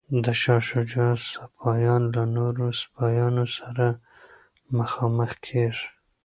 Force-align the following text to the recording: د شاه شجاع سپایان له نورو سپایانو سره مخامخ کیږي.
د 0.23 0.25
شاه 0.41 0.61
شجاع 0.69 1.13
سپایان 1.31 2.01
له 2.15 2.23
نورو 2.37 2.65
سپایانو 2.81 3.45
سره 3.57 3.85
مخامخ 4.77 5.31
کیږي. 5.45 5.87